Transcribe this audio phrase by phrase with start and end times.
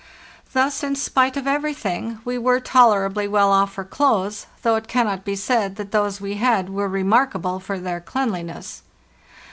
[0.53, 5.23] Thus, in spite of everything, we were tolerably well off for clothes, though it cannot
[5.23, 8.81] be said that those we had were remarkable for their cleanliness.